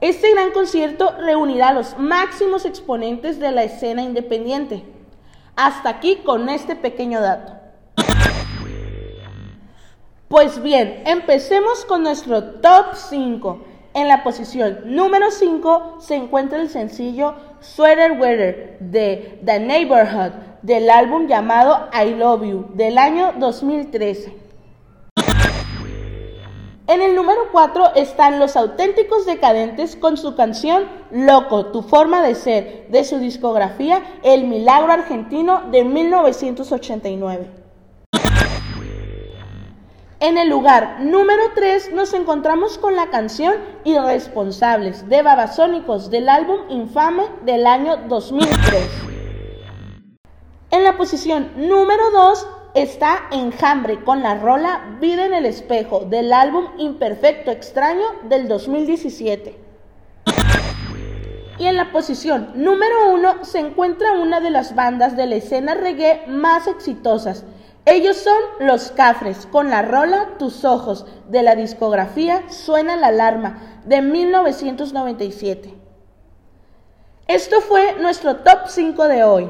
Este 0.01 0.29
gran 0.31 0.51
concierto 0.51 1.15
reunirá 1.21 1.69
a 1.69 1.73
los 1.73 1.97
máximos 1.97 2.65
exponentes 2.65 3.39
de 3.39 3.53
la 3.53 3.63
escena 3.63 4.01
independiente. 4.01 4.83
Hasta 5.55 5.87
aquí 5.87 6.17
con 6.17 6.49
este 6.49 6.75
pequeño 6.75 7.21
dato. 7.21 7.53
Pues 10.27 10.61
bien, 10.61 11.01
empecemos 11.05 11.85
con 11.85 12.03
nuestro 12.03 12.43
top 12.59 12.95
5. 12.95 13.70
En 13.93 14.07
la 14.07 14.23
posición 14.23 14.79
número 14.85 15.31
5 15.31 15.97
se 15.99 16.15
encuentra 16.15 16.61
el 16.61 16.69
sencillo 16.69 17.35
Sweater 17.59 18.13
Weather 18.13 18.77
de 18.79 19.41
The 19.43 19.59
Neighborhood 19.59 20.31
del 20.61 20.89
álbum 20.89 21.27
llamado 21.27 21.89
I 21.93 22.11
Love 22.11 22.43
You 22.43 22.65
del 22.73 22.97
año 22.97 23.33
2013. 23.37 24.33
En 26.87 27.01
el 27.01 27.15
número 27.15 27.41
4 27.51 27.95
están 27.95 28.39
Los 28.39 28.55
Auténticos 28.55 29.25
Decadentes 29.25 29.97
con 29.97 30.15
su 30.15 30.35
canción 30.35 30.85
Loco, 31.11 31.65
tu 31.67 31.81
forma 31.81 32.21
de 32.21 32.35
ser, 32.35 32.87
de 32.89 33.03
su 33.03 33.17
discografía 33.19 34.01
El 34.23 34.45
Milagro 34.45 34.93
Argentino 34.93 35.63
de 35.69 35.83
1989. 35.83 37.61
En 40.21 40.37
el 40.37 40.49
lugar 40.49 40.97
número 40.99 41.41
3 41.55 41.93
nos 41.93 42.13
encontramos 42.13 42.77
con 42.77 42.95
la 42.95 43.07
canción 43.07 43.55
Irresponsables 43.85 45.09
de 45.09 45.23
Babasónicos 45.23 46.11
del 46.11 46.29
álbum 46.29 46.57
Infame 46.69 47.23
del 47.43 47.65
año 47.65 47.97
2003. 48.07 48.87
En 50.69 50.83
la 50.83 50.95
posición 50.95 51.49
número 51.55 52.11
2 52.11 52.47
está 52.75 53.29
Enjambre 53.31 54.03
con 54.03 54.21
la 54.21 54.35
rola 54.35 54.95
Vida 55.01 55.25
en 55.25 55.33
el 55.33 55.47
espejo 55.47 56.01
del 56.01 56.33
álbum 56.33 56.67
Imperfecto 56.77 57.49
Extraño 57.49 58.05
del 58.29 58.47
2017. 58.47 59.57
Y 61.57 61.65
en 61.65 61.75
la 61.75 61.91
posición 61.91 62.51
número 62.53 63.09
1 63.11 63.43
se 63.43 63.57
encuentra 63.57 64.11
una 64.11 64.39
de 64.39 64.51
las 64.51 64.75
bandas 64.75 65.17
de 65.17 65.25
la 65.25 65.37
escena 65.37 65.73
reggae 65.73 66.27
más 66.27 66.67
exitosas, 66.67 67.43
ellos 67.85 68.17
son 68.17 68.37
Los 68.59 68.91
Cafres, 68.91 69.47
con 69.47 69.71
la 69.71 69.81
rola 69.81 70.37
Tus 70.37 70.65
Ojos, 70.65 71.05
de 71.29 71.41
la 71.41 71.55
discografía 71.55 72.43
Suena 72.49 72.95
la 72.95 73.07
Alarma, 73.07 73.57
de 73.85 74.01
1997. 74.01 75.73
Esto 77.27 77.61
fue 77.61 77.95
nuestro 77.99 78.37
top 78.37 78.67
5 78.67 79.07
de 79.07 79.23
hoy. 79.23 79.49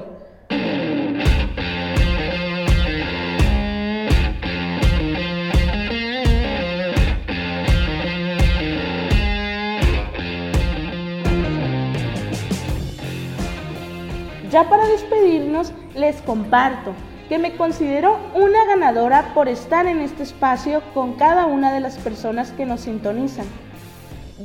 Ya 14.50 14.70
para 14.70 14.86
despedirnos, 14.88 15.74
les 15.96 16.22
comparto 16.22 16.94
que 17.32 17.40
me 17.40 17.56
considero 17.56 18.20
una 18.34 18.66
ganadora 18.66 19.34
por 19.34 19.48
estar 19.48 19.86
en 19.86 20.02
este 20.02 20.24
espacio 20.24 20.82
con 20.94 21.14
cada 21.14 21.46
una 21.46 21.72
de 21.72 21.80
las 21.80 21.98
personas 21.98 22.52
que 22.52 22.66
nos 22.66 22.82
sintonizan, 22.82 23.46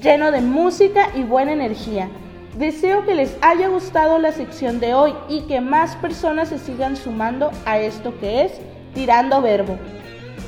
lleno 0.00 0.30
de 0.30 0.40
música 0.40 1.08
y 1.16 1.24
buena 1.24 1.52
energía. 1.52 2.08
Deseo 2.56 3.04
que 3.04 3.16
les 3.16 3.36
haya 3.40 3.66
gustado 3.66 4.20
la 4.20 4.30
sección 4.30 4.78
de 4.78 4.94
hoy 4.94 5.14
y 5.28 5.40
que 5.48 5.60
más 5.60 5.96
personas 5.96 6.50
se 6.50 6.60
sigan 6.60 6.96
sumando 6.96 7.50
a 7.64 7.80
esto 7.80 8.16
que 8.20 8.44
es 8.44 8.52
Tirando 8.94 9.42
Verbo. 9.42 9.76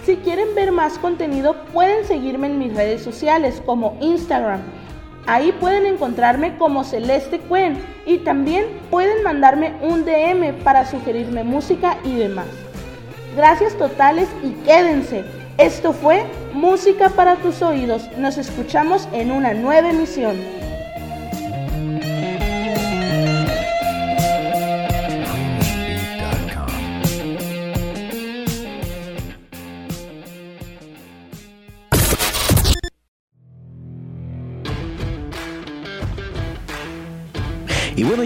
Si 0.07 0.15
quieren 0.19 0.55
ver 0.55 0.71
más 0.71 0.97
contenido 0.97 1.57
pueden 1.73 2.07
seguirme 2.07 2.47
en 2.47 2.61
mis 2.61 2.73
redes 2.73 3.03
sociales 3.03 3.61
como 3.67 3.97
Instagram, 4.01 4.61
Ahí 5.29 5.53
pueden 5.53 5.85
encontrarme 5.85 6.57
como 6.57 6.85
Celeste 6.85 7.39
Cuen 7.39 7.77
y 8.07 8.17
también 8.21 8.65
pueden 8.91 9.23
mandarme 9.23 9.75
un 9.83 10.07
DM 10.07 10.55
para 10.65 10.87
sugerirme 10.87 11.45
música 11.45 11.99
y 12.03 12.15
demás. 12.15 12.47
Gracias 13.37 13.77
totales 13.77 14.27
y 14.43 14.53
quédense. 14.65 15.27
Esto 15.59 15.93
fue 15.93 16.25
Música 16.55 17.11
para 17.11 17.37
tus 17.37 17.61
oídos. 17.61 18.09
Nos 18.17 18.39
escuchamos 18.39 19.07
en 19.13 19.31
una 19.31 19.53
nueva 19.53 19.91
emisión. 19.91 20.58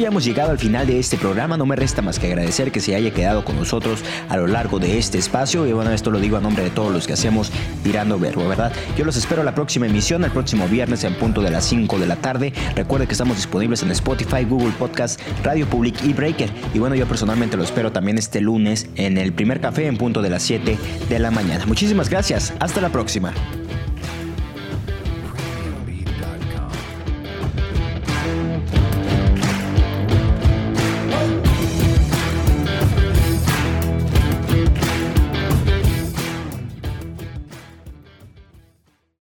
Hemos 0.05 0.25
llegado 0.25 0.51
al 0.51 0.59
final 0.59 0.87
de 0.87 0.99
este 0.99 1.17
programa. 1.17 1.57
No 1.57 1.65
me 1.65 1.77
resta 1.77 2.03
más 2.03 2.19
que 2.19 2.27
agradecer 2.27 2.73
que 2.73 2.81
se 2.81 2.95
haya 2.97 3.13
quedado 3.13 3.45
con 3.45 3.57
nosotros 3.57 4.01
a 4.29 4.37
lo 4.37 4.49
largo 4.49 4.81
de 4.81 4.99
este 4.99 5.17
espacio. 5.17 5.67
Y 5.67 5.73
bueno, 5.73 5.93
esto 5.93 6.11
lo 6.11 6.19
digo 6.19 6.37
a 6.37 6.41
nombre 6.41 6.65
de 6.65 6.71
todos 6.71 6.93
los 6.93 7.07
que 7.07 7.13
hacemos 7.13 7.53
Tirando 7.85 8.19
Verbo, 8.19 8.47
¿verdad? 8.49 8.73
Yo 8.97 9.05
los 9.05 9.17
espero 9.17 9.45
la 9.45 9.55
próxima 9.55 9.87
emisión, 9.87 10.25
el 10.25 10.33
próximo 10.33 10.67
viernes 10.67 11.05
en 11.05 11.15
punto 11.15 11.41
de 11.41 11.51
las 11.51 11.65
5 11.65 11.99
de 11.99 12.07
la 12.07 12.17
tarde. 12.17 12.53
Recuerden 12.75 13.07
que 13.07 13.15
estamos 13.15 13.37
disponibles 13.37 13.83
en 13.85 13.93
Spotify, 13.93 14.45
Google 14.45 14.73
Podcast, 14.79 15.21
Radio 15.45 15.67
Public 15.67 16.03
y 16.05 16.13
Breaker. 16.13 16.51
Y 16.75 16.81
bueno, 16.81 16.97
yo 16.97 17.07
personalmente 17.07 17.57
lo 17.57 17.63
espero 17.63 17.93
también 17.93 18.19
este 18.19 18.41
lunes 18.41 18.89
en 18.97 19.19
el 19.19 19.33
primer 19.33 19.61
café 19.61 19.87
en 19.87 19.97
punto 19.97 20.21
de 20.21 20.31
las 20.31 20.43
7 20.43 20.79
de 21.09 21.19
la 21.21 21.31
mañana. 21.31 21.65
Muchísimas 21.65 22.11
gracias. 22.11 22.53
Hasta 22.59 22.81
la 22.81 22.91
próxima. 22.91 23.33